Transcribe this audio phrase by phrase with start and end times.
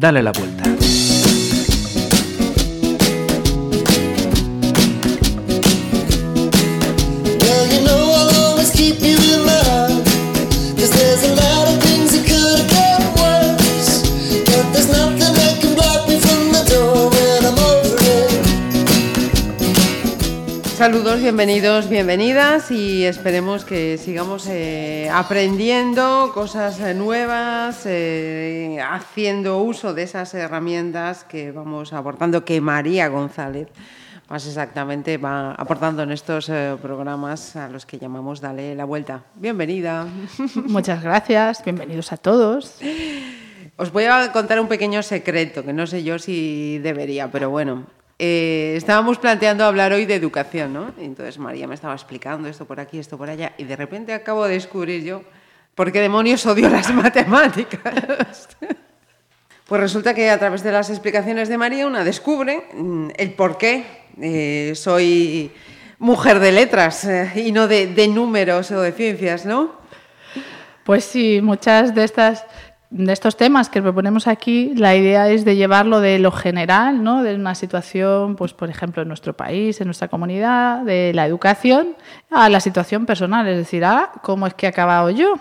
[0.00, 1.19] Dale la vuelta.
[21.40, 30.02] Bienvenidos, bienvenidas y esperemos que sigamos eh, aprendiendo cosas eh, nuevas, eh, haciendo uso de
[30.02, 33.68] esas herramientas que vamos aportando, que María González
[34.28, 39.22] más exactamente va aportando en estos programas a los que llamamos Dale la Vuelta.
[39.34, 40.06] Bienvenida.
[40.66, 42.76] Muchas gracias, bienvenidos a todos.
[43.78, 47.86] Os voy a contar un pequeño secreto, que no sé yo si debería, pero bueno,
[48.22, 50.92] eh, estábamos planteando hablar hoy de educación, ¿no?
[50.98, 54.44] entonces María me estaba explicando esto por aquí, esto por allá, y de repente acabo
[54.44, 55.22] de descubrir yo
[55.74, 58.46] por qué demonios odio las matemáticas.
[59.66, 63.56] pues resulta que a través de las explicaciones de María una descubre mm, el por
[63.56, 63.86] qué
[64.20, 65.50] eh, soy
[65.98, 69.80] mujer de letras eh, y no de, de números o de ciencias, ¿no?
[70.84, 72.44] Pues sí, muchas de estas
[72.90, 77.22] de estos temas que proponemos aquí, la idea es de llevarlo de lo general, ¿no?
[77.22, 81.94] de una situación, pues por ejemplo, en nuestro país, en nuestra comunidad, de la educación,
[82.30, 85.34] a la situación personal, es decir, a cómo es que he acabado yo.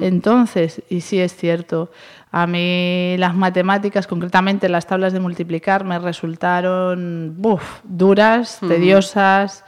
[0.00, 1.92] Entonces, y sí es cierto,
[2.32, 7.40] a mí las matemáticas, concretamente las tablas de multiplicar, me resultaron
[7.84, 9.62] duras, tediosas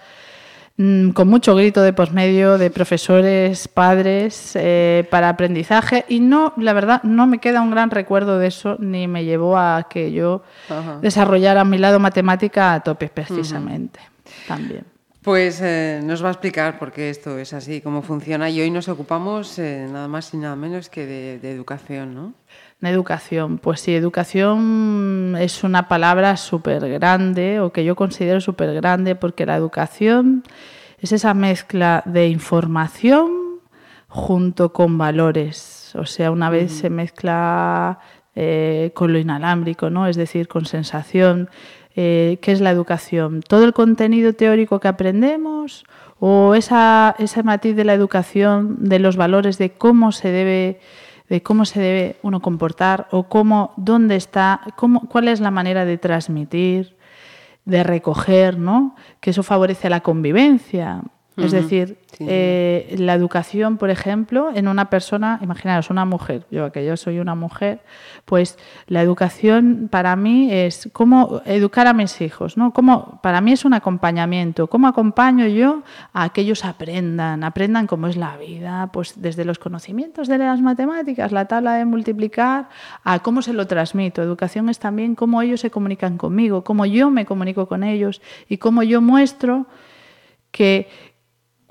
[1.12, 6.04] con mucho grito de posmedio de profesores, padres, eh, para aprendizaje.
[6.08, 9.58] Y no, la verdad, no me queda un gran recuerdo de eso, ni me llevó
[9.58, 10.42] a que yo
[11.00, 14.00] desarrollara mi lado matemática a tope, precisamente.
[14.48, 14.84] También.
[15.22, 18.50] Pues eh, nos va a explicar por qué esto es así, cómo funciona.
[18.50, 22.34] Y hoy nos ocupamos eh, nada más y nada menos que de, de educación, ¿no?
[22.90, 29.14] Educación, pues sí, educación es una palabra súper grande o que yo considero súper grande
[29.14, 30.42] porque la educación
[30.98, 33.60] es esa mezcla de información
[34.08, 35.94] junto con valores.
[35.94, 38.00] O sea, una vez se mezcla
[38.34, 40.06] eh, con lo inalámbrico, ¿no?
[40.06, 41.50] es decir, con sensación.
[41.94, 43.42] Eh, ¿Qué es la educación?
[43.42, 45.84] ¿Todo el contenido teórico que aprendemos
[46.18, 50.80] o esa, ese matiz de la educación, de los valores, de cómo se debe
[51.28, 55.84] de cómo se debe uno comportar o cómo, dónde está, cómo, cuál es la manera
[55.84, 56.96] de transmitir,
[57.64, 58.96] de recoger, ¿no?
[59.20, 61.02] Que eso favorece la convivencia.
[61.36, 66.84] Es decir, eh, la educación, por ejemplo, en una persona, imaginaros una mujer, yo que
[66.84, 67.80] yo soy una mujer,
[68.26, 72.72] pues la educación para mí es cómo educar a mis hijos, ¿no?
[72.72, 75.82] Cómo, para mí es un acompañamiento, cómo acompaño yo
[76.12, 80.60] a que ellos aprendan, aprendan cómo es la vida, pues desde los conocimientos de las
[80.60, 82.68] matemáticas, la tabla de multiplicar,
[83.04, 84.22] a cómo se lo transmito.
[84.22, 88.58] Educación es también cómo ellos se comunican conmigo, cómo yo me comunico con ellos y
[88.58, 89.66] cómo yo muestro
[90.50, 91.11] que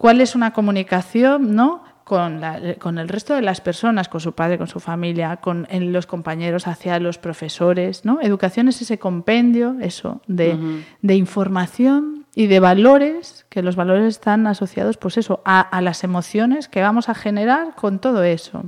[0.02, 1.84] cuál es una comunicación ¿no?
[2.04, 2.42] con,
[2.80, 6.66] con, el resto de las personas, con su padre, con su familia, con los compañeros,
[6.66, 8.04] hacia los profesores.
[8.04, 8.20] ¿no?
[8.20, 10.58] Educación es ese compendio eso, de,
[11.04, 16.68] información y de valores, que los valores están asociados pues eso, a, a las emociones
[16.68, 18.64] que vamos a generar con todo eso.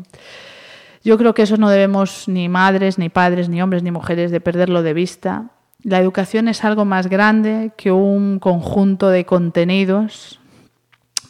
[1.03, 4.39] Yo creo que eso no debemos ni madres, ni padres, ni hombres, ni mujeres de
[4.39, 5.45] perderlo de vista.
[5.81, 10.39] La educación es algo más grande que un conjunto de contenidos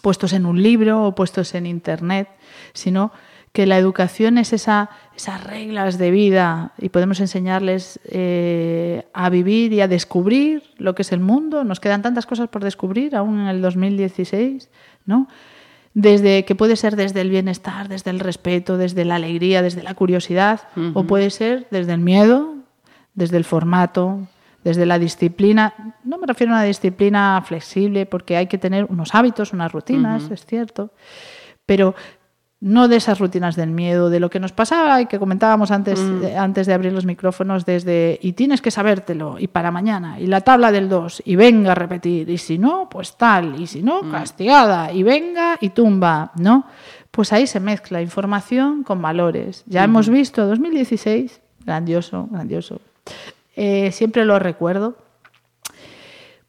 [0.04, 2.28] puestos en un libro o puestos en Internet,
[2.74, 3.14] sino
[3.54, 9.72] que la educación es esa, esas reglas de vida y podemos enseñarles eh, a vivir
[9.72, 11.64] y a descubrir lo que es el mundo.
[11.64, 14.70] Nos quedan tantas cosas por descubrir aún en el 2016,
[15.06, 15.30] ¿no?
[15.94, 19.94] Desde que puede ser desde el bienestar, desde el respeto, desde la alegría, desde la
[19.94, 22.56] curiosidad, o puede ser desde el miedo,
[23.14, 24.28] desde el formato,
[24.64, 29.14] desde la disciplina, no me refiero a una disciplina flexible porque hay que tener unos
[29.14, 30.92] hábitos, unas rutinas, es cierto,
[31.66, 31.96] pero
[32.64, 36.00] no de esas rutinas del miedo, de lo que nos pasaba y que comentábamos antes,
[36.00, 36.38] mm.
[36.38, 40.40] antes de abrir los micrófonos, desde y tienes que sabértelo, y para mañana, y la
[40.40, 44.04] tabla del 2, y venga a repetir, y si no, pues tal, y si no,
[44.04, 44.12] mm.
[44.12, 46.66] castigada, y venga y tumba, ¿no?
[47.12, 49.64] Pues ahí se mezcla información con valores.
[49.68, 52.80] Ya hemos visto 2016, grandioso, grandioso.
[53.56, 54.98] Eh, siempre lo recuerdo,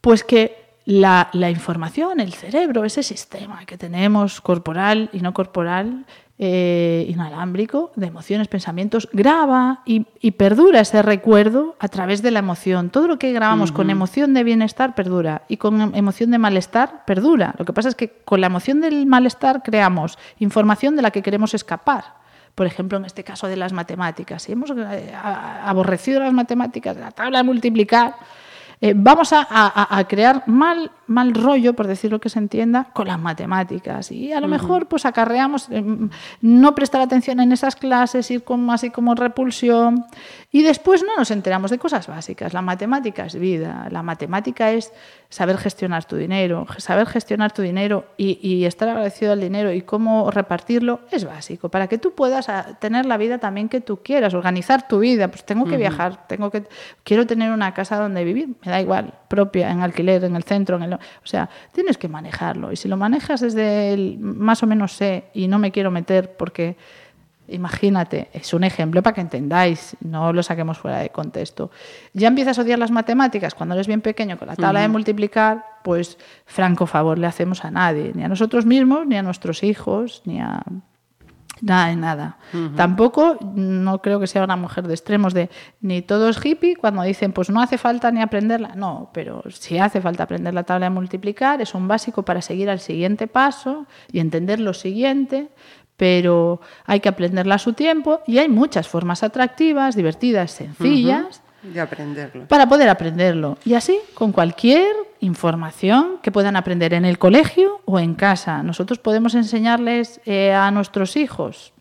[0.01, 6.05] pues que la, información, el cerebro, ese sistema que tenemos corporal y no corporal,
[6.37, 10.01] eh, inalámbrico, de emociones, pensamientos, graba y,
[10.33, 12.91] perdura ese recuerdo a través de la emoción.
[12.91, 17.55] Todo lo que grabamos con emoción de bienestar perdura y con emoción de malestar perdura.
[17.59, 21.23] Lo que pasa es que con la emoción del malestar creamos información de la que
[21.23, 22.24] queremos escapar
[22.55, 27.11] por ejemplo, en este caso de las matemáticas, si hemos eh, aborrecido las matemáticas, la
[27.11, 28.15] tabla de multiplicar,
[28.81, 34.11] eh, vamos a, crear mal, mal rollo, por decirlo que se entienda, con las matemáticas.
[34.11, 35.85] Y a lo mejor pues acarreamos eh,
[36.41, 40.05] no prestar atención en esas clases, ir con así como repulsión.
[40.51, 42.55] Y después no nos enteramos de cosas básicas.
[42.55, 44.93] La matemática es vida, la matemática es
[45.29, 46.67] saber gestionar tu dinero.
[46.79, 51.89] Saber gestionar tu dinero y, estar agradecido al dinero y cómo repartirlo es básico para
[51.89, 55.29] que tú puedas ah, tener la vida también que tú quieras, organizar tu vida.
[55.29, 56.65] Pues tengo que viajar, tengo que,
[57.03, 60.77] quiero tener una casa donde vivir, me da igual, propia, en alquiler, en el centro,
[60.77, 62.73] en el, o sea, tienes que manejarlo.
[62.73, 66.37] Y si lo manejas desde el más o menos sé y no me quiero meter
[66.37, 66.77] porque
[67.47, 71.71] Imagínate, es un ejemplo para que entendáis, no lo saquemos fuera de contexto.
[72.15, 75.63] Ya empiezas a odiar las matemáticas cuando eres bien pequeño con la tabla de multiplicar,
[75.83, 80.23] pues franco favor le hacemos a nadie, ni a nosotros mismos, ni a nuestros hijos,
[80.25, 80.63] ni a
[81.61, 82.39] nada de nada.
[82.77, 87.03] Tampoco no creo que sea una mujer de extremos de ni todo es hippie cuando
[87.03, 88.75] dicen pues no hace falta ni aprenderla.
[88.75, 92.71] No, pero sí hace falta aprender la tabla de multiplicar, es un básico para seguir
[92.71, 95.49] al siguiente paso y entender lo siguiente,
[95.97, 101.44] pero hay que aprenderla a su tiempo y hay muchas formas atractivas, divertidas, sencillas.
[101.65, 102.47] De aprenderlo.
[102.47, 103.59] Para poder aprenderlo.
[103.65, 108.63] Y así con cualquier información que puedan aprender en el colegio o en casa.
[108.63, 111.75] Nosotros podemos enseñarles eh, a nuestros hijos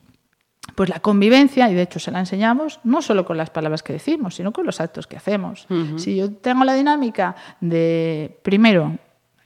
[0.75, 3.94] pues la convivencia, y de hecho se la enseñamos, no solo con las palabras que
[3.94, 5.68] decimos, sino con los actos que hacemos.
[5.97, 8.97] Si yo tengo la dinámica de, primero,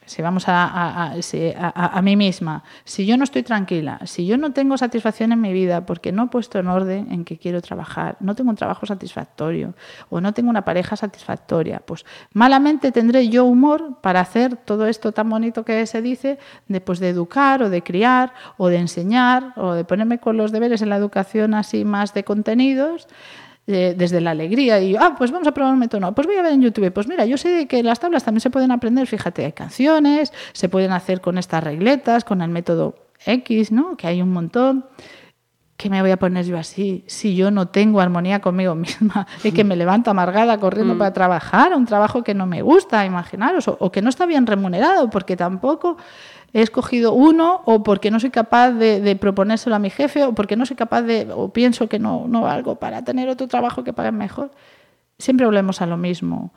[0.07, 4.77] si vamos a, a, mí misma, si yo no estoy tranquila, si yo no tengo
[4.77, 8.33] satisfacción en mi vida porque no he puesto en orden en que quiero trabajar, no
[8.33, 9.75] tengo un trabajo satisfactorio
[10.09, 15.11] o no tengo una pareja satisfactoria, pues malamente tendré yo humor para hacer todo esto
[15.11, 19.53] tan bonito que se dice de, pues, de educar o de criar o de enseñar
[19.57, 23.07] o de ponerme con los deberes en la educación así más de contenidos
[23.67, 26.53] desde la alegría y, ah, pues vamos a probar un método, pues voy a ver
[26.53, 29.51] en YouTube, pues mira, yo sé que las tablas también se pueden aprender, fíjate, hay
[29.51, 33.97] canciones, se pueden hacer con estas regletas, con el método X, ¿no?
[33.97, 34.85] Que hay un montón.
[35.75, 39.51] ¿Qué me voy a poner yo así si yo no tengo armonía conmigo misma y
[39.51, 40.97] que me levanto amargada corriendo mm.
[40.97, 45.09] para trabajar, un trabajo que no me gusta, imaginaros, o, que no está bien remunerado,
[45.09, 45.97] porque tampoco
[46.53, 50.55] he escogido uno o porque no soy capaz de, proponérselo a mi jefe o porque
[50.55, 53.93] no soy capaz de o pienso que no, no valgo para tener otro trabajo que
[53.93, 54.51] pague mejor.
[55.19, 56.53] Siempre volvemos a lo mismo.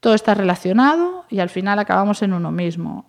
[0.00, 3.06] Todo está relacionado y al final acabamos en uno mismo.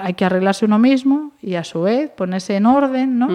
[0.00, 3.28] Hay que arreglarse uno mismo y a su vez ponerse en orden, ¿no?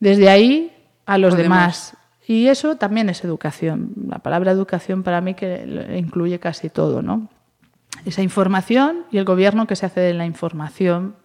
[0.00, 0.72] Desde ahí
[1.06, 1.96] a los demás.
[2.26, 3.92] Y eso también es educación.
[4.06, 7.28] La palabra educación para mí que incluye casi todo, ¿no?
[8.04, 11.16] Esa información y el gobierno que se hace de la información.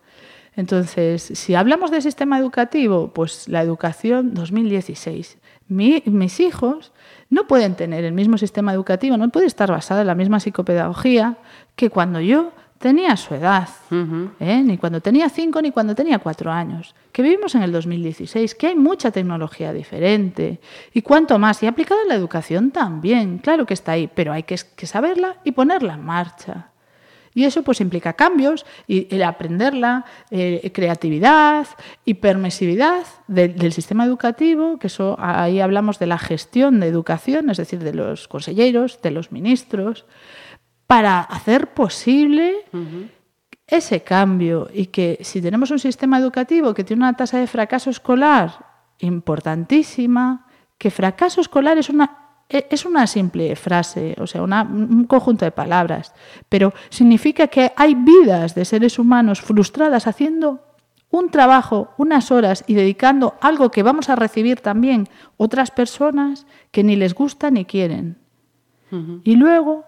[0.56, 5.38] Entonces, si hablamos del sistema educativo, pues la educación 2016.
[5.68, 6.92] mis hijos
[7.30, 11.38] no pueden tener el mismo sistema educativo, no puede estar basada en la misma psicopedagogía
[11.76, 12.52] que cuando yo
[12.84, 13.70] tenía su edad,
[14.42, 14.62] ¿eh?
[14.62, 18.68] ni cuando tenía cinco ni cuando tenía cuatro años, que vivimos en el 2016, que
[18.68, 20.60] hay mucha tecnología diferente
[20.94, 24.44] y cuanto más, y aplicada en la educación también, claro que está ahí, pero hay
[24.44, 26.72] que, saberla y ponerla en marcha.
[27.34, 31.66] Y eso pues implica cambios y el aprenderla, eh, creatividad
[32.04, 37.58] y permisividad del sistema educativo, que eso ahí hablamos de la gestión de educación, es
[37.58, 40.06] decir, de los consejeros, de los ministros,
[40.88, 42.56] para hacer posible
[43.68, 47.90] ese cambio y que si tenemos un sistema educativo que tiene una tasa de fracaso
[47.90, 48.66] escolar
[49.00, 50.48] importantísima,
[50.78, 55.52] que fracaso escolar es una e, es una simple frase, o sea, un conjunto de
[55.52, 56.14] palabras,
[56.50, 60.62] pero significa que hay vidas de seres humanos frustradas haciendo
[61.10, 66.84] un trabajo, unas horas y dedicando algo que vamos a recibir también otras personas que
[66.84, 68.18] ni les gusta ni quieren.
[69.24, 69.86] Y luego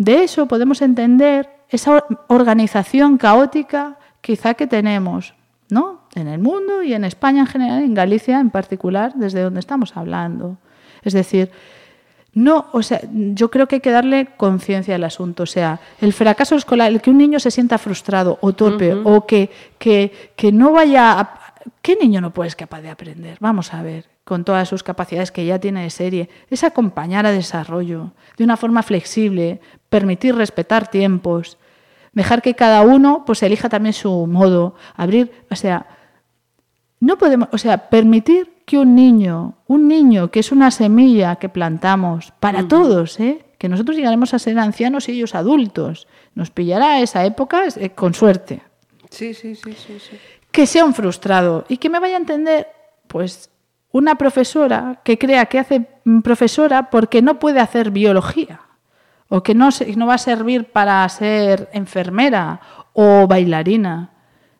[0.00, 5.34] de eso podemos entender esa organización caótica quizá que tenemos,
[5.68, 6.08] ¿no?
[6.14, 9.94] En el mundo y en España en general, en Galicia en particular, desde donde estamos
[9.98, 10.56] hablando.
[11.02, 11.50] Es decir,
[12.32, 15.42] no, o sea, yo creo que hay que darle conciencia al asunto.
[15.42, 19.26] O sea, el fracaso escolar, el que un niño se sienta frustrado o torpe o
[19.26, 21.40] que, que, que no vaya a,
[21.82, 23.36] ¿Qué niño no puede ser capaz de aprender?
[23.40, 27.32] Vamos a ver, con todas sus capacidades que ya tiene de serie, es acompañar a
[27.32, 31.58] desarrollo de una forma flexible, permitir respetar tiempos,
[32.12, 35.86] dejar que cada uno pues elija también su modo, abrir, o sea,
[37.00, 41.48] no podemos, o sea, permitir que un niño, un niño que es una semilla que
[41.48, 43.44] plantamos para todos, ¿eh?
[43.58, 48.14] que nosotros llegaremos a ser ancianos y ellos adultos, nos pillará esa época eh, con
[48.14, 48.62] suerte.
[49.10, 50.16] Sí, sí, sí, sí, sí.
[50.52, 52.68] Que sea un frustrado y que me vaya a entender,
[53.08, 53.50] pues
[53.92, 55.86] una profesora que crea que hace
[56.22, 58.60] profesora porque no puede hacer biología
[59.30, 62.60] o que no, no va a servir para ser enfermera
[62.92, 64.10] o bailarina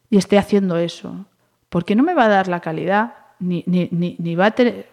[0.09, 1.27] y esté haciendo eso,
[1.69, 4.87] porque no me va a dar la calidad, ni, ni, ni, va a tener...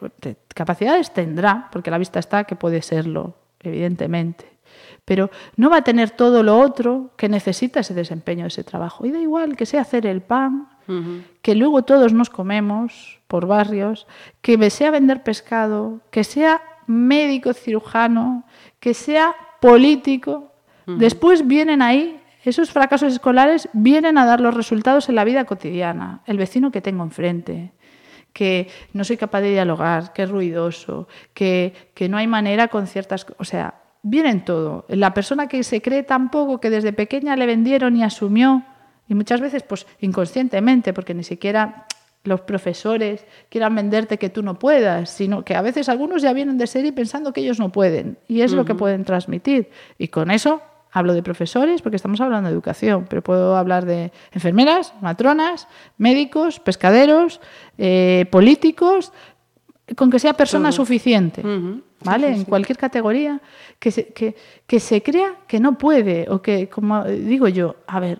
[0.53, 4.45] Capacidades tendrá, porque la vista está que puede serlo, evidentemente,
[5.05, 9.05] pero no va a tener todo lo otro que necesita ese desempeño, ese trabajo.
[9.05, 10.69] Y da igual que sea hacer el pan,
[11.43, 14.07] que luego todos nos comemos por barrios,
[14.41, 18.45] que sea vender pescado, que sea médico cirujano,
[18.79, 20.53] que sea político.
[20.85, 26.21] Después vienen ahí, esos fracasos escolares vienen a dar los resultados en la vida cotidiana.
[26.25, 27.73] El vecino que tengo enfrente,
[28.31, 32.87] que no soy capaz de dialogar, que es ruidoso, que, que no hay manera con
[32.87, 33.25] ciertas...
[33.37, 34.85] O sea, vienen todo.
[34.87, 38.63] La persona que se cree tan poco que desde pequeña le vendieron y asumió,
[39.09, 41.85] y muchas veces pues inconscientemente, porque ni siquiera
[42.27, 46.57] los profesores quieran venderte que tú no puedas, sino que a veces algunos ya vienen
[46.57, 49.69] de serie pensando que ellos no pueden y es lo que pueden transmitir.
[49.97, 54.11] Y con eso hablo de profesores porque estamos hablando de educación, pero puedo hablar de
[54.31, 55.67] enfermeras, matronas,
[55.97, 57.39] médicos, pescaderos,
[57.77, 59.13] eh, políticos,
[59.95, 61.41] con que sea persona suficiente,
[62.03, 62.27] ¿vale?
[62.27, 63.39] en cualquier categoría,
[63.79, 68.01] que se, que, que se crea que no puede o que, como digo yo, a
[68.01, 68.19] ver,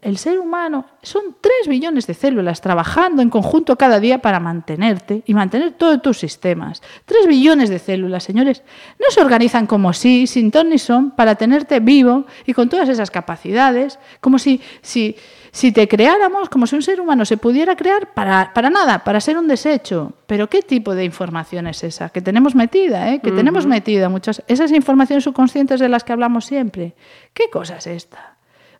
[0.00, 5.22] el ser humano son 3 billones de células trabajando en conjunto cada día para mantenerte
[5.26, 6.82] y mantener todos tus sistemas.
[7.04, 8.62] 3 billones de células, señores,
[8.98, 12.88] no se organizan como si, sin ton ni son, para tenerte vivo y con todas
[12.88, 15.16] esas capacidades, como si, si,
[15.50, 19.20] si te creáramos, como si un ser humano se pudiera crear para, para nada, para
[19.20, 20.14] ser un desecho.
[20.26, 22.08] Pero ¿qué tipo de información es esa?
[22.08, 23.20] Que tenemos metida, ¿eh?
[23.20, 26.94] que tenemos metida muchas, esas informaciones subconscientes de las que hablamos siempre.
[27.34, 28.31] ¿Qué cosa es esta?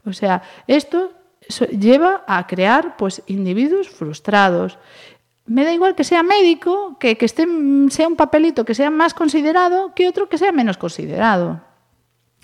[0.04, 1.12] O sea, esto
[1.70, 4.78] lleva a crear pues, individuos frustrados.
[5.46, 7.46] Me da igual que sea médico, que, que esté,
[7.90, 11.60] sea un papelito que sea más considerado que otro que sea menos considerado.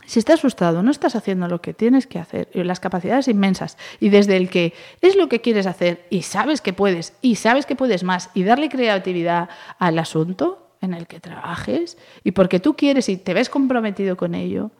[0.09, 4.09] Si estás frustrado, no estás haciendo lo que tienes que hacer, las capacidades inmensas, y
[4.09, 4.73] desde el que
[5.03, 8.43] es lo que quieres hacer y sabes que puedes, y sabes que puedes más, y
[8.43, 13.51] darle creatividad al asunto en el que trabajes, y porque tú quieres y te ves
[13.51, 14.71] comprometido con ello,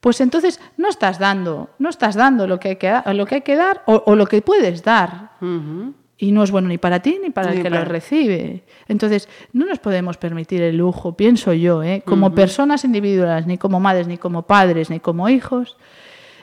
[0.00, 3.40] pues entonces no estás dando, no estás dando lo que hay que, lo que, hay
[3.42, 5.32] que dar o, lo que puedes dar.
[6.18, 8.64] Y no es bueno ni para ti ni para el que lo recibe.
[8.88, 12.02] Entonces, no nos podemos permitir el lujo, pienso yo, ¿eh?
[12.06, 15.76] como personas individuales, ni como madres, ni como padres, ni como hijos,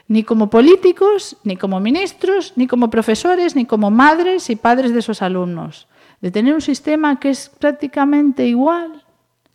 [0.07, 4.99] ni como políticos, ni como ministros, ni como profesores, ni como madres y padres de
[4.99, 5.87] esos alumnos.
[6.21, 9.03] De tener un sistema que es prácticamente igual,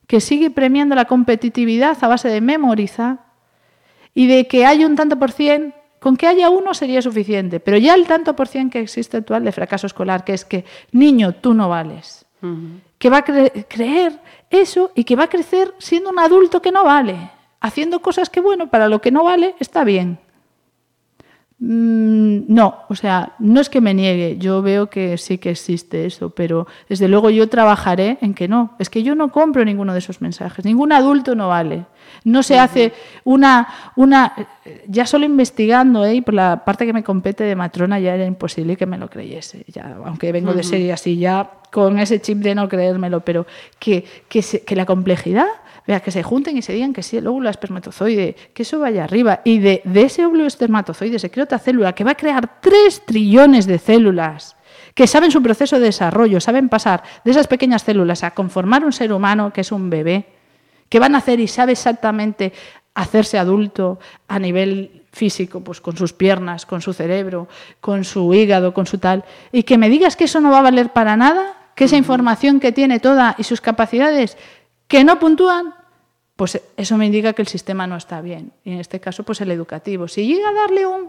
[0.07, 3.28] que sigue premiando la competitividad a base de memorizar,
[4.19, 7.77] y de que haya un tanto por cien, con que haya uno sería suficiente, pero
[7.77, 11.35] ya el tanto por cien que existe actual de fracaso escolar, que es que, niño,
[11.35, 12.27] tú no vales,
[12.99, 14.19] que va a creer
[14.51, 18.41] eso y que va a crecer siendo un adulto que no vale, haciendo cosas que,
[18.41, 20.19] bueno, para lo que no vale está bien.
[21.61, 26.07] Mm, no, o sea, no es que me niegue, yo veo que sí que existe
[26.07, 28.77] eso, pero desde luego yo trabajaré en que no.
[28.79, 31.87] Es que yo no compro ninguno de esos mensajes, ningún adulto no vale.
[32.23, 32.93] No se hace
[33.25, 34.35] una, una
[34.87, 36.23] ya solo investigando, ¿eh?
[36.23, 39.65] por la parte que me compete de matrona ya era imposible que me lo creyese,
[39.67, 43.47] ya, aunque vengo de serie así, ya con ese chip de no creérmelo, pero
[43.81, 45.47] que, que, que la complejidad
[45.89, 49.03] vea, que se junten y se digan que sí, el óvulo espermatozoide, que eso vaya
[49.03, 49.41] arriba.
[49.43, 53.03] Y de, de, ese óvulo espermatozoide se crea otra célula que va a crear tres
[53.05, 54.55] trillones de células
[54.95, 58.93] que saben su proceso de desarrollo, saben pasar de esas pequeñas células a conformar un
[58.93, 60.27] ser humano que es un bebé
[60.89, 62.53] ¿Qué van a hacer y sabe exactamente
[62.95, 67.49] hacerse adulto a nivel físico, pues con sus piernas, con su cerebro,
[67.81, 70.63] con su hígado, con su tal, y que me digas que eso no va a
[70.63, 74.37] valer para nada, que esa información que tiene toda y sus capacidades
[74.89, 75.75] que no puntúan,
[76.39, 78.53] pues eso me indica que el sistema no está bien.
[78.63, 80.07] Y en este caso, pues el educativo.
[80.07, 81.09] Si llega a darle un,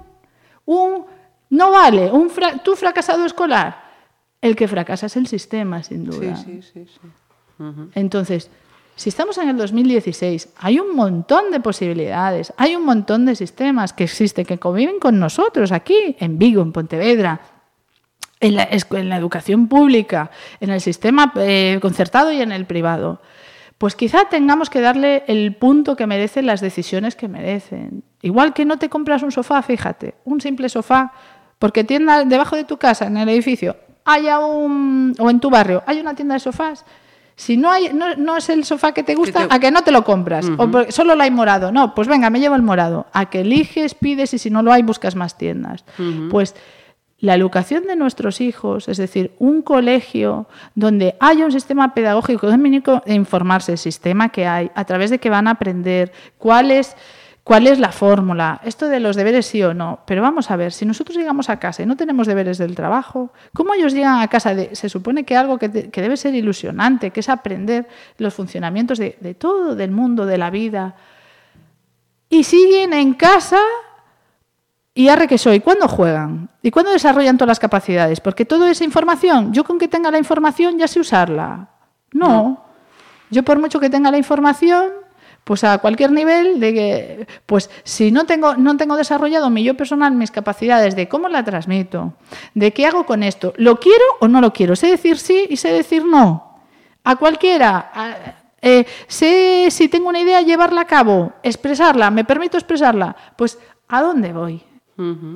[0.66, 1.06] un
[1.52, 2.32] no vale, un
[2.64, 3.80] tú fracasado escolar,
[4.42, 6.36] el que fracasa es el sistema, sin duda.
[6.36, 8.50] Sí, sí, sí, Entonces,
[8.96, 13.94] si estamos en el 2016, hay un montón de posibilidades, hay un montón de sistemas
[13.94, 17.40] que existen, que conviven con nosotros aquí, en Vigo, en Pontevedra,
[18.40, 23.22] en la, educación pública, en el sistema eh, concertado y en el privado.
[23.80, 28.04] Pues quizá tengamos que darle el punto que merecen las decisiones que merecen.
[28.22, 31.14] Igual que no te compras un sofá, fíjate, un simple sofá,
[31.58, 35.82] porque tienda debajo de tu casa, en el edificio, haya un, o en tu barrio,
[35.88, 36.86] hay una tienda de sofás
[37.40, 40.04] si no, hay, no, es el sofá que te gusta, a que no te lo
[40.04, 40.46] compras.
[40.58, 41.72] O solo lo hay morado.
[41.72, 43.08] No, pues venga, me llevo el morado.
[43.14, 45.86] A que eliges, pides y si no lo hay, buscas más tiendas.
[46.30, 46.54] Pues
[47.20, 53.14] la educación de nuestros hijos, es decir, un colegio donde haya un sistema pedagógico de
[53.14, 56.96] informarse el sistema que hay, a través de que van a aprender, cuál es,
[57.44, 60.00] cuál es la fórmula, esto de los deberes sí o no.
[60.06, 63.34] Pero vamos a ver, si nosotros llegamos a casa y no tenemos deberes del trabajo,
[63.54, 64.56] ¿cómo ellos llegan a casa?
[64.56, 67.86] De, se supone que algo que, debe ser ilusionante, que es aprender
[68.18, 70.96] los funcionamientos de, de todo, del mundo, de la vida.
[72.30, 73.60] Y siguen en casa
[75.00, 75.62] ¿Y arre que soy?
[75.62, 76.50] ¿Cuándo juegan?
[76.62, 78.20] ¿Y cuándo desarrollan todas las capacidades?
[78.20, 81.70] Porque toda esa información, yo con que tenga la información ya sé usarla.
[82.12, 82.66] No.
[83.30, 84.90] Yo por mucho que tenga la información,
[85.46, 89.78] pues a cualquier nivel, de que, pues si no tengo, no tengo desarrollado mi yo
[89.78, 92.16] personal, mis capacidades de cómo la transmito,
[92.54, 94.76] de qué hago con esto, ¿lo quiero o no lo quiero?
[94.76, 96.60] Sé decir sí y sé decir no.
[97.06, 97.90] A cualquiera.
[98.62, 103.16] Eh, sé si tengo una idea, llevarla a cabo, expresarla, me permito expresarla.
[103.38, 104.66] Pues, ¿a dónde voy?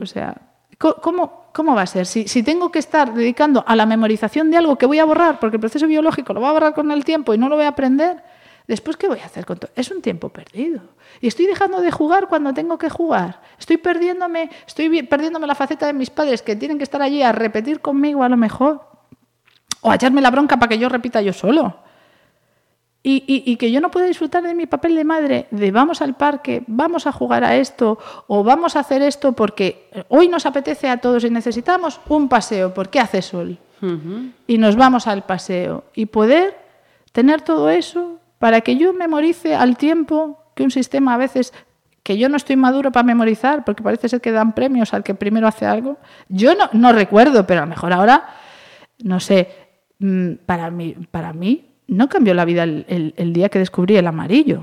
[0.01, 0.35] O sea,
[0.77, 2.05] ¿cómo, ¿cómo va a ser?
[2.05, 5.39] Si, si, tengo que estar dedicando a la memorización de algo que voy a borrar,
[5.39, 7.65] porque el proceso biológico lo va a borrar con el tiempo y no lo voy
[7.65, 8.21] a aprender,
[8.67, 9.71] después ¿qué voy a hacer con todo?
[9.75, 10.81] Es un tiempo perdido.
[11.21, 13.41] Y estoy dejando de jugar cuando tengo que jugar.
[13.57, 17.31] Estoy perdiéndome, estoy perdiéndome la faceta de mis padres que tienen que estar allí a
[17.31, 18.81] repetir conmigo a lo mejor.
[19.81, 21.82] O a echarme la bronca para que yo repita yo solo.
[23.05, 26.63] Y, que yo no pueda disfrutar de mi papel de madre, de vamos al parque,
[26.67, 30.97] vamos a jugar a esto o vamos a hacer esto porque hoy nos apetece a
[30.97, 33.57] todos y necesitamos un paseo porque hace sol.
[34.47, 35.83] Y nos vamos al paseo.
[35.93, 36.57] Y poder
[37.11, 41.53] tener todo eso para que yo memorice al tiempo que un sistema a veces
[42.03, 45.13] que yo no estoy maduro para memorizar, porque parece ser que dan premios al que
[45.13, 45.97] primero hace algo.
[46.29, 48.27] Yo no, no recuerdo, pero a lo mejor ahora,
[48.99, 49.49] no sé,
[49.99, 54.61] mm, para mí, para mí no cambió la vida el, día que descubrí el amarillo.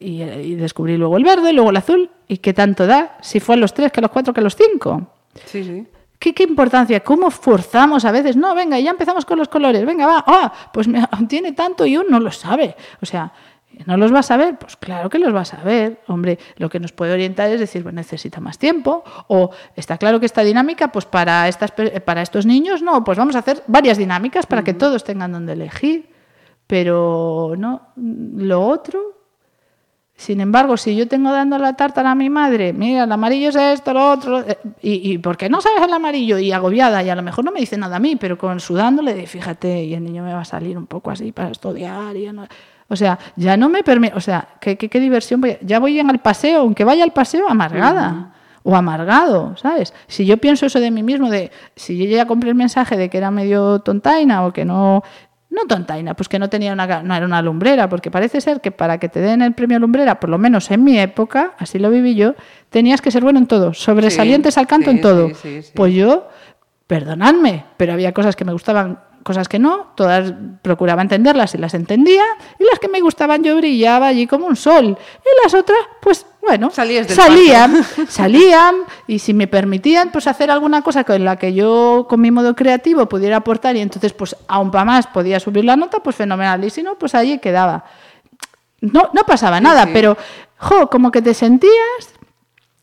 [0.00, 0.18] Y,
[0.54, 2.10] descubrí luego el verde, luego el azul.
[2.26, 3.18] ¿Y qué tanto da?
[3.22, 5.12] Si fue a los tres, que a los cuatro, que a los cinco.
[5.46, 5.86] Sí, sí.
[6.18, 7.00] ¿Qué, ¿Qué, importancia?
[7.00, 8.36] ¿Cómo forzamos a veces?
[8.36, 9.84] No, venga, ya empezamos con los colores.
[9.86, 10.24] Venga, va.
[10.26, 12.76] Ah, pues me, tiene tanto y uno no lo sabe.
[13.00, 13.32] O sea,
[13.86, 14.58] ¿No los vas a ver?
[14.58, 16.00] Pues claro que los vas a ver.
[16.08, 19.04] Hombre, lo que nos puede orientar es decir, bueno, necesita más tiempo.
[19.28, 21.72] O está claro que esta dinámica, pues para, estas,
[22.04, 25.52] para estos niños, no, pues vamos a hacer varias dinámicas para que todos tengan donde
[25.52, 26.10] elegir.
[26.66, 29.18] Pero no, lo otro.
[30.14, 33.56] Sin embargo, si yo tengo dando la tarta a mi madre, mira, el amarillo es
[33.56, 36.38] esto, lo otro, eh, y, y ¿por qué no sabes el amarillo?
[36.38, 39.28] Y agobiada, y a lo mejor no me dice nada a mí, pero con sudándole,
[39.28, 42.16] fíjate, y el niño me va a salir un poco así para estudiar.
[42.16, 42.48] Y no,
[42.88, 46.08] o sea, ya no me permite, o sea, ¿qué, qué, diversión voy Ya voy en
[46.08, 48.32] el paseo, aunque vaya al paseo, amargada.
[48.64, 49.94] O amargado, ¿sabes?
[50.08, 53.08] Si yo pienso eso de mí mismo, de si yo ya compré el mensaje de
[53.08, 55.02] que era medio tontaina o que no,
[55.50, 58.70] no tontaina, pues que no tenía una, no era una lumbrera, porque parece ser que
[58.70, 61.90] para que te den el premio lumbrera, por lo menos en mi época, así lo
[61.90, 62.34] viví yo,
[62.68, 65.30] tenías que ser bueno en todo, sobresalientes al canto en todo.
[65.74, 66.28] pues yo,
[66.86, 68.98] perdonadme, pero había cosas que me gustaban
[69.28, 72.24] cosas que no, todas procuraba entenderlas y las entendía,
[72.58, 76.24] y las que me gustaban yo brillaba allí como un sol, y las otras, pues
[76.40, 77.06] bueno, salían,
[78.08, 82.30] salían, y si me permitían pues hacer alguna cosa con la que yo con mi
[82.30, 86.16] modo creativo pudiera aportar y entonces pues aún para más podía subir la nota, pues
[86.16, 87.84] fenomenal, y si no, pues allí quedaba.
[88.80, 90.16] No, no pasaba nada, pero,
[90.56, 92.18] jo, como que te sentías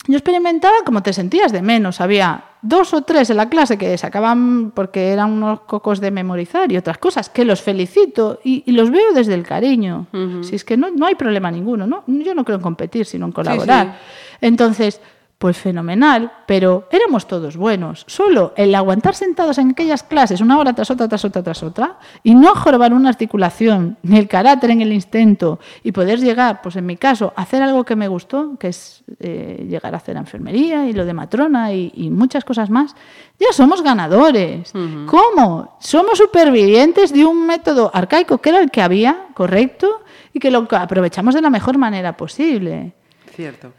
[0.08, 2.00] yo experimentaba como te sentías de menos.
[2.00, 6.72] Había dos o tres en la clase que sacaban porque eran unos cocos de memorizar
[6.72, 10.08] y otras cosas, que los felicito y, los veo desde el cariño.
[10.42, 12.04] Si es que no, no hay problema ninguno, ¿no?
[12.08, 14.00] Yo no creo en competir, sino en colaborar.
[14.42, 15.00] Entonces,
[15.38, 18.06] pues fenomenal, pero éramos todos buenos.
[18.08, 21.98] Solo el aguantar sentados en aquellas clases una hora tras otra, tras otra, tras otra,
[22.24, 26.78] y no jorobar una articulación, ni el carácter en el intento, y poder llegar, pues
[26.78, 30.16] en mi caso, a hacer algo que me gustó, que es eh, llegar a hacer
[30.16, 32.96] enfermería y lo de matrona y, muchas cosas más,
[33.40, 34.72] ya somos ganadores.
[35.06, 35.78] ¿Cómo?
[35.80, 40.68] Somos supervivientes de un método arcaico que era el que había, correcto, y que lo
[40.72, 42.94] aprovechamos de la mejor manera posible.
[43.36, 43.74] Cierto.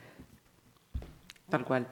[1.48, 1.86] Tal cual.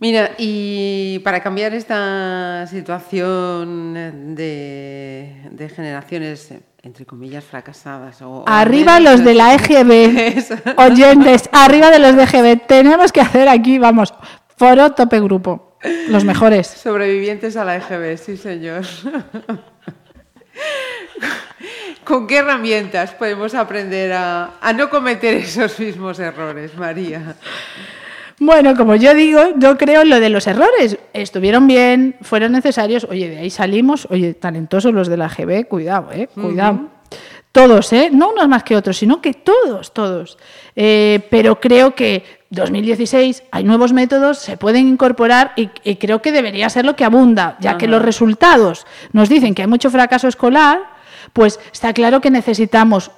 [0.00, 8.22] Mira, y para cambiar esta situación de, generaciones, entre comillas, fracasadas.
[8.22, 12.66] O, arriba los de la EGB, oyentes, arriba de los de EGB.
[12.66, 14.14] Tenemos que hacer aquí, vamos,
[14.56, 15.76] foro tope grupo,
[16.08, 16.66] los mejores.
[16.66, 18.84] Sobrevivientes a la EGB, sí señor.
[22.04, 27.36] ¿Con qué herramientas podemos aprender a, a no cometer esos mismos errores, María?
[28.40, 30.98] Bueno, como yo digo, yo creo en lo de los errores.
[31.12, 33.06] Estuvieron bien, fueron necesarios.
[33.08, 34.06] Oye, de ahí salimos.
[34.10, 36.28] Oye, talentosos los de la GB, cuidado, ¿eh?
[36.34, 36.88] Cuidado.
[37.52, 38.10] Todos, ¿eh?
[38.12, 40.38] No unos más que otros, sino que todos, todos.
[40.74, 46.68] Eh, pero creo que 2016 hay nuevos métodos, se pueden incorporar y, creo que debería
[46.68, 50.80] ser lo que abunda, ya que los resultados nos dicen que hay mucho fracaso escolar,
[51.32, 53.10] pues está claro que necesitamos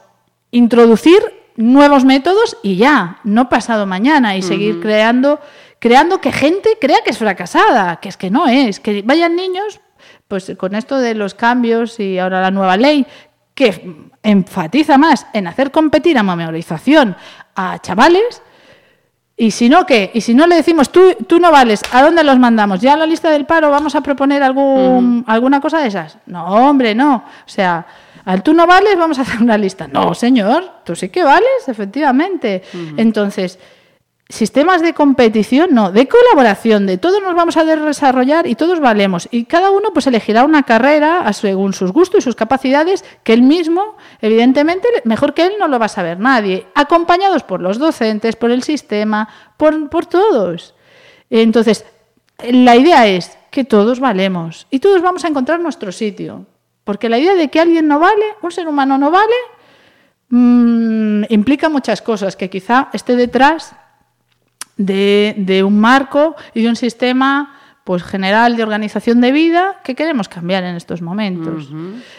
[0.51, 1.21] introducir
[1.57, 5.41] nuevos métodos y ya, no pasado mañana y seguir creando
[5.79, 9.81] creando que gente crea que es fracasada, que es que no es, que vayan niños,
[10.29, 13.07] pues con esto de los cambios y ahora la nueva ley,
[13.55, 17.17] que enfatiza más en hacer competir a memorización
[17.55, 18.43] a chavales,
[19.39, 20.11] y si no, ¿qué?
[20.15, 22.81] Y si no le decimos, tú, tú no vales, ¿a dónde los mandamos?
[22.81, 26.17] ¿Ya a la lista del paro vamos a proponer algún, alguna cosa de esas?
[26.25, 27.17] No, hombre, no.
[27.17, 27.87] O sea,
[28.27, 29.87] al tú no vales, vamos a hacer una lista.
[29.87, 32.61] No, señor, tú sí que vales, efectivamente.
[32.97, 33.57] Entonces,
[34.29, 39.29] sistemas de competición, no, de colaboración, de todos nos vamos a desarrollar y todos valemos.
[39.31, 43.43] Y cada uno pues elegirá una carrera según sus gustos y sus capacidades, que él
[43.43, 48.35] mismo, evidentemente, mejor que él no lo va a saber nadie, acompañados por los docentes,
[48.35, 50.75] por el sistema, por, por todos.
[51.31, 51.85] Entonces,
[52.43, 56.45] la idea es que todos valemos y todos vamos a encontrar nuestro sitio.
[56.87, 59.35] Porque la idea de que alguien no vale, un ser humano no vale,
[60.29, 63.75] mm, implica muchas cosas que quizá esté detrás
[64.77, 67.56] de, un marco y de un sistema
[67.87, 71.69] pues general de organización de vida que queremos cambiar en estos momentos.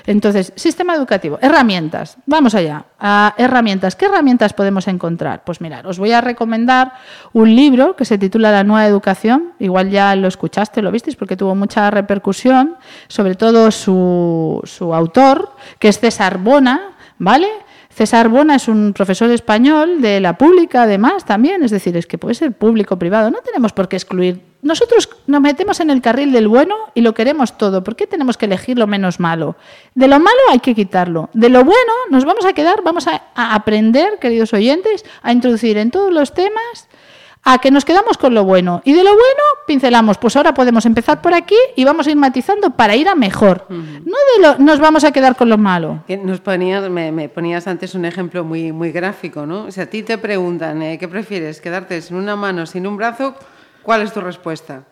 [0.05, 2.15] Entonces, sistema educativo, herramientas.
[2.25, 2.85] Vamos allá.
[2.97, 3.97] A herramientas.
[3.97, 5.43] ¿Qué herramientas podemos encontrar?
[5.43, 6.93] Pues mirad, os voy a recomendar
[7.33, 9.51] un libro que se titula La nueva educación.
[9.59, 12.77] Igual ya lo escuchaste, lo visteis, porque tuvo mucha repercusión,
[13.09, 17.49] sobre todo su, su autor, que es César Bona, ¿vale?
[17.97, 21.63] César Bona es un profesor español de la pública, además, también.
[21.63, 23.31] Es decir, es que puede ser público, privado.
[23.31, 24.39] No tenemos por qué excluir.
[24.61, 27.83] Nosotros nos metemos en el carril del bueno y lo queremos todo.
[27.83, 29.55] ¿Por qué tenemos que elegir lo menos malo?
[29.95, 31.31] De lo malo hay que quitarlo.
[31.33, 35.89] De lo bueno nos vamos a quedar, vamos a aprender, queridos oyentes, a introducir en
[35.89, 36.87] todos los temas
[37.49, 38.81] a que nos quedamos con lo bueno.
[38.83, 42.17] Y de lo bueno pincelamos, pues ahora podemos empezar por aquí y vamos a ir
[42.17, 43.65] matizando para ir a mejor.
[43.69, 46.03] No de lo, nos vamos a quedar con lo malo.
[46.23, 49.71] Nos ponías, me, ponías antes un ejemplo muy, muy gráfico, ¿no?
[49.71, 51.61] Si a ti te preguntan, eh, ¿qué prefieres?
[51.61, 53.33] ¿Quedarte sin una mano, sin un brazo?
[53.81, 54.83] ¿Cuál es tu respuesta?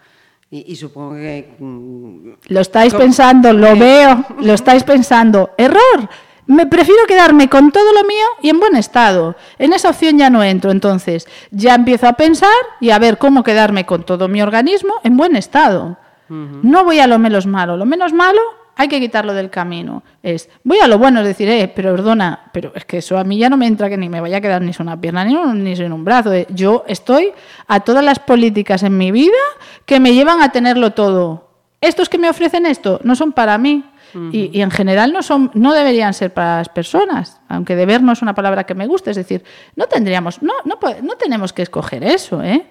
[0.49, 1.55] Y, supongo que...
[1.59, 5.49] Mm, lo estáis pensando, lo veo, lo estáis pensando.
[5.57, 6.07] Error.
[6.47, 9.35] Me prefiero quedarme con todo lo mío y en buen estado.
[9.57, 13.43] En esa opción ya no entro, entonces ya empiezo a pensar y a ver cómo
[13.43, 15.97] quedarme con todo mi organismo en buen estado.
[16.27, 17.77] No voy a lo menos malo.
[17.77, 18.41] Lo menos malo
[18.75, 20.03] hay que quitarlo del camino.
[20.21, 23.23] Es, voy a lo bueno, es decir, eh, pero perdona, pero es que eso a
[23.23, 25.23] mí ya no me entra que ni me vaya a quedar ni sin una pierna
[25.23, 26.33] ni, ni sin un brazo.
[26.33, 26.47] Eh.
[26.49, 27.31] Yo estoy
[27.67, 29.37] a todas las políticas en mi vida
[29.85, 31.49] que me llevan a tenerlo todo.
[31.79, 33.83] Estos que me ofrecen esto no son para mí
[34.31, 38.21] y, en general no, son, no deberían ser para las personas, aunque deber no es
[38.21, 39.43] una palabra que me guste, es decir,
[39.75, 42.65] no tendríamos, no, no, no tenemos que escoger eso, ¿eh?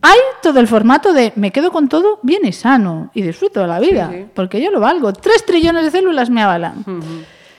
[0.00, 3.66] Hay todo el formato de me quedo con todo bien y sano y disfruto de
[3.66, 5.12] la vida, porque yo lo valgo.
[5.12, 6.84] Tres trillones de células me avalan.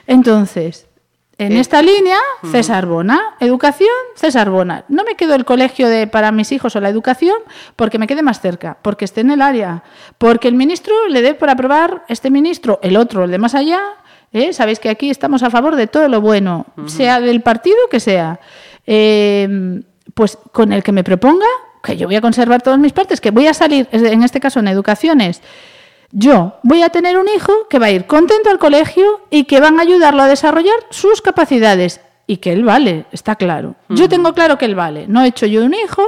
[0.08, 0.88] Entonces,
[1.40, 2.18] en eh, esta línea,
[2.52, 3.36] César Bona.
[3.40, 4.84] Educación, César Bona.
[4.90, 7.38] No me quedo el colegio de, para mis hijos o la educación
[7.78, 9.84] porque me quede más cerca, porque esté en el área,
[10.18, 13.80] porque el ministro le dé por aprobar este ministro, el otro, el de más allá.
[14.34, 14.52] ¿eh?
[14.52, 18.40] Sabéis que aquí estamos a favor de todo lo bueno, sea del partido que sea.
[18.86, 21.46] Em, pues con el que me proponga,
[21.82, 24.60] que yo voy a conservar todas mis partes, que voy a salir, en este caso
[24.60, 25.42] en educaciones,
[26.12, 29.60] yo voy a tener un hijo que va a ir contento al colegio y que
[29.60, 33.76] van a ayudarlo a desarrollar sus capacidades y que él vale, está claro.
[33.90, 35.08] Yo tengo claro que él vale.
[35.08, 36.04] No he hecho yo un hijo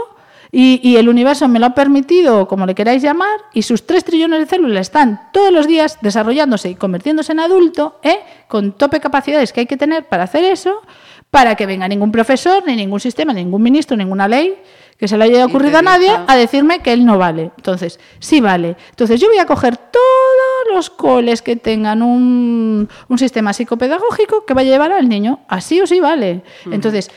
[0.51, 4.39] y, el universo me lo ha permitido, como le queráis llamar, y sus tres trillones
[4.41, 8.19] de células están todos los días desarrollándose y convirtiéndose en adulto, ¿eh?
[8.49, 10.81] con tope capacidades que hay que tener para hacer eso,
[11.29, 14.57] para que venga ningún profesor, ni ningún sistema, ningún ministro, ninguna ley
[15.01, 17.49] que se le haya ocurrido a nadie a decirme que él no vale.
[17.57, 18.77] Entonces, sí vale.
[18.91, 22.87] Entonces, yo voy a coger todos los coles que tengan un,
[23.17, 25.39] sistema psicopedagógico que va a llevar al niño.
[25.47, 26.43] Así o sí vale.
[26.69, 27.09] Entonces,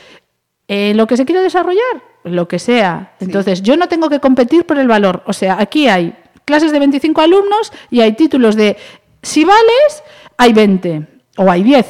[0.67, 3.13] eh, lo que se quiere desarrollar, lo que sea.
[3.19, 5.21] Entonces, yo no tengo que competir por el valor.
[5.27, 8.77] O sea, aquí hay clases de 25 alumnos y hay títulos de
[9.21, 10.03] si vales,
[10.37, 11.05] hay 20
[11.37, 11.85] o hay 10.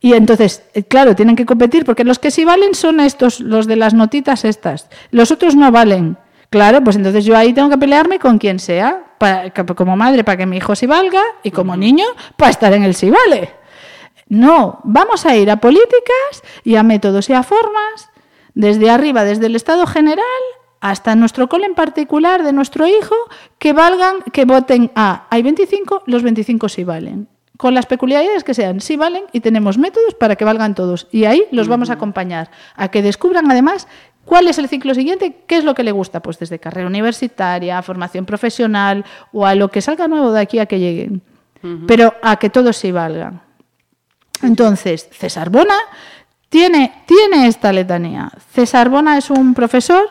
[0.00, 3.66] Y entonces, eh, claro, tienen que competir porque los que sí valen son estos, los
[3.66, 4.88] de las notitas estas.
[5.10, 6.16] Los otros no valen.
[6.50, 10.38] Claro, pues entonces yo ahí tengo que pelearme con quien sea, para, como madre para
[10.38, 12.06] que mi hijo sí valga y como niño
[12.36, 13.50] para estar en el sí vale.
[14.28, 18.10] No, vamos a ir a políticas y a métodos y a formas,
[18.54, 20.24] desde arriba, desde el Estado general
[20.80, 23.16] hasta nuestro cole en particular de nuestro hijo,
[23.58, 28.54] que valgan, que voten a, hay 25, los 25 sí valen con las peculiaridades que
[28.54, 31.08] sean, sí valen y tenemos métodos para que valgan todos.
[31.12, 33.86] Y ahí los vamos a acompañar, a que descubran además
[34.28, 35.36] ¿Cuál es el ciclo siguiente?
[35.46, 36.20] ¿Qué es lo que le gusta?
[36.20, 40.66] Pues desde carrera universitaria, formación profesional o a lo que salga nuevo de aquí a
[40.66, 41.22] que lleguen.
[41.86, 43.40] Pero a que todos se valgan.
[44.42, 45.78] Entonces, César Bona
[46.50, 48.30] tiene, tiene esta letanía.
[48.52, 50.10] César Bona es un profesor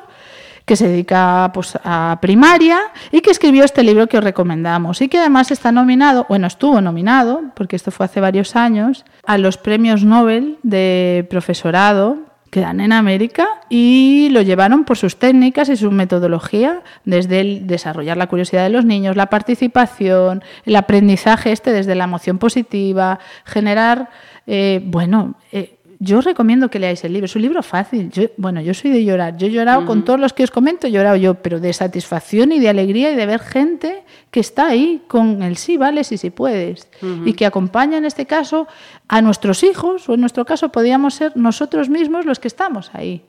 [0.68, 2.78] que se dedica pues, a primaria
[3.10, 6.82] y que escribió este libro que os recomendamos y que además está nominado, bueno, estuvo
[6.82, 12.18] nominado, porque esto fue hace varios años, a los premios Nobel de profesorado
[12.52, 17.68] que dan en América y lo llevaron por sus técnicas y su metodología, desde el
[17.68, 23.20] desarrollar la curiosidad de los niños, la participación, el aprendizaje este desde la emoción positiva,
[23.46, 24.10] generar,
[24.48, 27.26] eh, bueno, eh, yo recomiendo que leáis el libro.
[27.26, 28.12] Es un libro fácil.
[28.12, 29.36] Yo, bueno, yo soy de llorar.
[29.38, 32.52] Yo he llorado con todos los que os comento, he llorado yo, pero de satisfacción
[32.52, 36.18] y de alegría y de ver gente que está ahí con el sí, vale, sí,
[36.18, 36.88] sí puedes.
[37.26, 38.68] Y que acompaña en este caso
[39.08, 43.24] a nuestros hijos, o en nuestro caso podríamos ser nosotros mismos los que estamos ahí.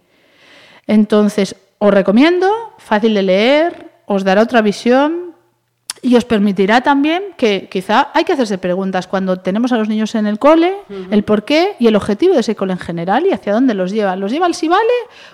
[0.87, 5.28] Entonces, os recomiendo, fácil de leer, os dará otra visión,
[6.03, 10.15] y os permitirá también que quizá hay que hacerse preguntas cuando tenemos a los niños
[10.15, 10.75] en el cole,
[11.11, 13.91] el por qué y el objetivo de ese cole en general y hacia dónde los
[13.91, 14.17] lleva.
[14.17, 14.83] ¿Los lleva al si vale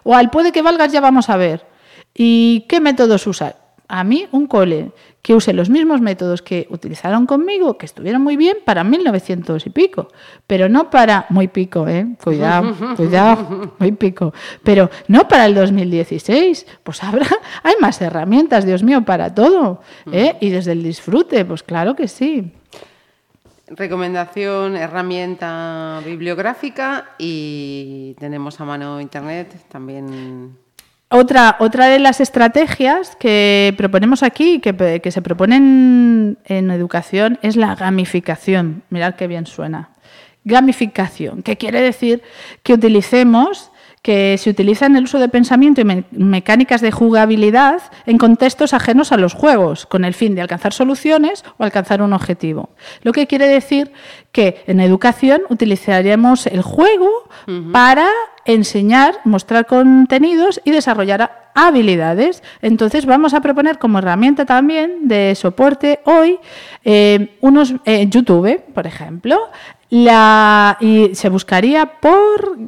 [0.03, 1.67] o al puede que valgas ya vamos a ver?
[2.15, 3.57] ¿Y qué métodos usa?
[3.89, 4.93] A mí un cole
[5.25, 9.71] que use los mismos métodos que utilizaron conmigo, que estuvieron muy bien para 1900 y
[9.71, 10.09] pico,
[10.47, 12.15] pero no para, muy pico, ¿eh?
[12.23, 17.27] cuidado, cuidado, muy pico, pero no para el 2016, pues habrá,
[17.63, 19.81] hay más herramientas, Dios mío, para todo,
[20.13, 20.37] ¿eh?
[20.41, 22.53] y desde el disfrute, pues claro que sí.
[23.67, 30.59] Recomendación, herramienta bibliográfica y tenemos a mano internet también
[31.11, 37.57] otra, otra de las estrategias que proponemos aquí, que, que se proponen en educación, es
[37.57, 38.83] la gamificación.
[38.91, 39.91] Mirad qué bien suena.
[40.45, 42.23] Gamificación, que quiere decir
[42.63, 43.71] que utilicemos
[44.05, 49.13] que se utiliza en el uso de pensamiento y mecánicas de jugabilidad en contextos ajenos
[49.13, 52.69] a los juegos, con el fin de alcanzar soluciones o alcanzar un objetivo.
[53.01, 53.93] Lo que quiere decir
[54.31, 57.09] que en educación utilizaremos el juego
[57.73, 58.07] para
[58.45, 62.43] enseñar, mostrar contenidos y desarrollar habilidades.
[62.63, 66.39] Entonces vamos a proponer como herramienta también de soporte hoy
[66.85, 69.39] eh, unos eh, YouTube, por ejemplo,
[69.91, 70.09] y
[71.15, 72.59] se buscaría por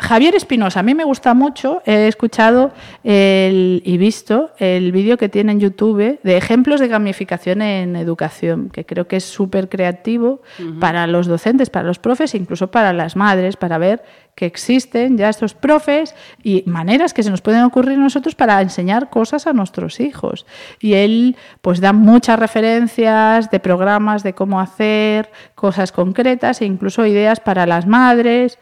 [0.00, 2.72] Javier Espinosa, a mí me gusta mucho, he escuchado
[3.04, 8.86] y visto el vídeo que tiene en YouTube de ejemplos de gamificación en educación, que
[8.86, 10.40] creo que es súper creativo
[10.80, 14.02] para los docentes, para los profes, incluso para las madres, para ver
[14.34, 18.62] que existen ya estos profes y maneras que se nos pueden ocurrir a nosotros para
[18.62, 20.46] enseñar cosas a nuestros hijos.
[20.80, 27.04] Y él pues da muchas referencias de programas de cómo hacer cosas concretas e incluso
[27.04, 28.58] ideas para las madres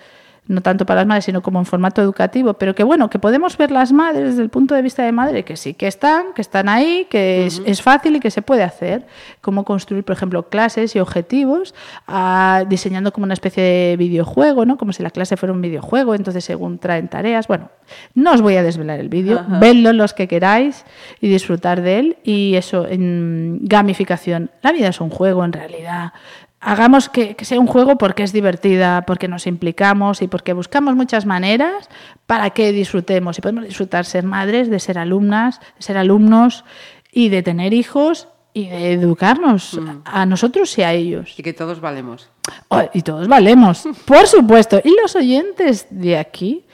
[0.49, 3.57] no tanto para las madres, sino como en formato educativo, pero que bueno, que podemos
[3.59, 6.41] ver las madres desde el punto de vista de madre, que sí, que están, que
[6.41, 9.07] están ahí, que es, fácil y que se puede hacer.
[9.43, 11.75] Cómo construir, por ejemplo, clases y objetivos,
[12.07, 14.79] ah, diseñando como una especie de videojuego, ¿no?
[14.79, 17.47] Como si la clase fuera un videojuego, entonces según traen tareas.
[17.47, 17.71] Bueno,
[18.15, 20.85] no os voy a desvelar el vídeo, vedlo los que queráis
[21.21, 22.17] y disfrutar de él.
[22.25, 24.51] Y eso, en gamificación.
[24.63, 26.13] La vida es un juego en realidad
[26.61, 31.27] hagamos que, sea un juego porque es divertida, porque nos implicamos y porque buscamos muchas
[31.27, 31.89] maneras
[32.27, 36.65] para que disfrutemos y podemos disfrutar ser madres, de ser alumnas, de ser alumnos
[37.13, 40.03] y de tener hijos y de educarnos mm.
[40.05, 41.39] a nosotros y a ellos.
[41.39, 42.29] Y que todos valemos.
[42.69, 44.81] Oh, y todos valemos, por supuesto.
[44.83, 46.65] Y los oyentes de aquí,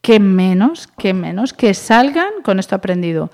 [0.00, 3.30] que menos, que menos, que salgan con esto aprendido.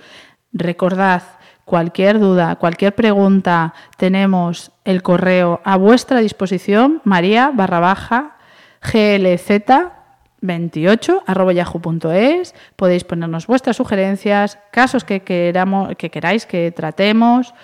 [0.52, 1.22] Recordad,
[1.70, 8.37] Cualquier duda, cualquier pregunta, tenemos el correo a vuestra disposición, maría barra baja
[8.83, 9.48] glz
[10.40, 11.22] 28
[11.54, 12.54] yahoo.es.
[12.74, 17.54] Podéis ponernos vuestras sugerencias, casos que, queramos, que queráis que tratemos.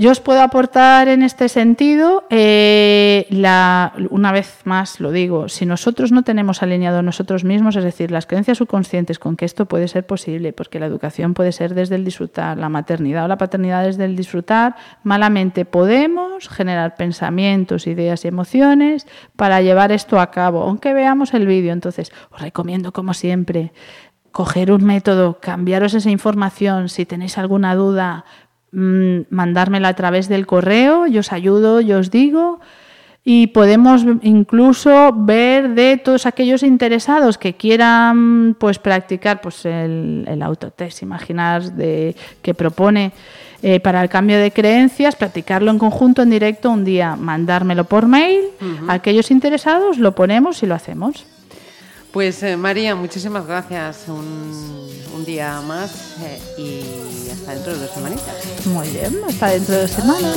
[0.00, 5.66] Yo os puedo aportar en este sentido, eh, la, una vez más lo digo, si
[5.66, 9.88] nosotros no tenemos alineado nosotros mismos, es decir, las creencias subconscientes con que esto puede
[9.88, 13.86] ser posible, porque la educación puede ser desde el disfrutar, la maternidad o la paternidad
[13.86, 20.62] desde el disfrutar, malamente podemos generar pensamientos, ideas y emociones para llevar esto a cabo,
[20.62, 21.72] aunque veamos el vídeo.
[21.72, 23.72] Entonces, os recomiendo, como siempre,
[24.30, 28.24] coger un método, cambiaros esa información, si tenéis alguna duda,
[28.72, 32.60] mandármela a través del correo, yo os ayudo, yo os digo.
[33.24, 40.40] Y podemos incluso ver de todos aquellos interesados que quieran pues, practicar pues, el, el
[40.40, 43.12] autotest, imaginar de, que propone
[43.60, 48.06] eh, para el cambio de creencias, practicarlo en conjunto, en directo, un día mandármelo por
[48.06, 48.44] mail.
[48.86, 51.26] Aquellos interesados lo ponemos y lo hacemos.
[52.12, 54.08] Pues eh, María, muchísimas gracias.
[54.08, 54.88] Un,
[55.26, 58.66] día más eh, y hasta dentro de dos semanitas.
[58.66, 60.36] Muy bien, hasta dentro de dos semanas.